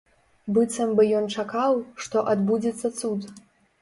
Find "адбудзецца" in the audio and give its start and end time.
2.33-2.87